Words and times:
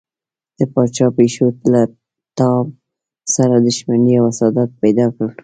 د 0.57 0.59
پاچا 0.73 1.07
پیشو 1.17 1.47
له 1.73 1.81
ټام 2.37 2.65
سره 3.35 3.55
دښمني 3.65 4.13
او 4.19 4.25
حسادت 4.31 4.69
پیدا 4.81 5.05
کړ. 5.15 5.27